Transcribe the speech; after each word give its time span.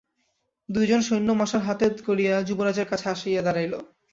দুইজন 0.69 1.01
সৈন্য 1.01 1.29
মশাল 1.39 1.61
হাতে 1.61 1.85
করিয়া 2.07 2.35
যুবরাজের 2.47 2.87
কাছে 2.91 3.05
আসিয়া 3.13 3.41
দাঁড়াইল। 3.43 3.73